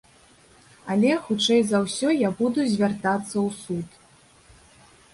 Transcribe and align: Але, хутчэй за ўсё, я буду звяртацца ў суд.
Але, 0.93 1.11
хутчэй 1.27 1.61
за 1.73 1.83
ўсё, 1.85 2.09
я 2.27 2.33
буду 2.41 2.59
звяртацца 2.75 3.33
ў 3.47 3.49
суд. 3.63 3.89